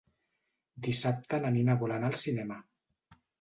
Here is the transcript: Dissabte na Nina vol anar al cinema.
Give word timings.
Dissabte 0.87 1.39
na 1.43 1.51
Nina 1.59 1.75
vol 1.85 1.95
anar 1.99 2.11
al 2.13 2.17
cinema. 2.23 2.59